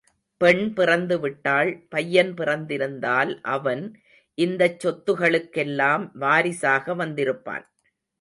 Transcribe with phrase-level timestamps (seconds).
[0.41, 3.83] பெண் பிறந்து விட்டாள், பையன் பிறந்திருந்தால் அவன்
[4.37, 7.65] இந்தச் சொத்துகளுக்கெல்லாம் வாரிசாக வந்திருப்பான்.